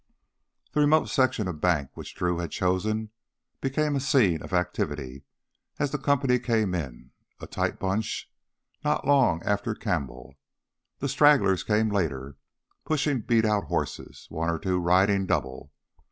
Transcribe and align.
The 0.71 0.79
remote 0.79 1.09
section 1.09 1.47
of 1.47 1.61
bank 1.61 1.91
which 1.93 2.15
Drew 2.15 2.39
had 2.39 2.49
chosen 2.49 3.11
became 3.59 3.95
a 3.95 3.99
scene 3.99 4.41
of 4.41 4.51
activity 4.51 5.25
as 5.77 5.91
the 5.91 5.99
company 5.99 6.39
came 6.39 6.73
in 6.73 7.11
a 7.39 7.45
tight 7.45 7.77
bunch 7.77 8.27
not 8.83 9.05
long 9.05 9.43
after 9.43 9.75
Campbell. 9.75 10.33
The 10.97 11.07
stragglers 11.07 11.61
came 11.63 11.89
later, 11.91 12.35
pushing 12.83 13.21
beat 13.21 13.45
out 13.45 13.65
horses, 13.65 14.25
one 14.29 14.49
or 14.49 14.57
two 14.57 14.79
riding 14.79 15.27
double. 15.27 15.71